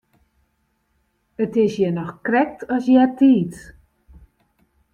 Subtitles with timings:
[1.43, 3.59] It is hjir noch krekt as eartiids.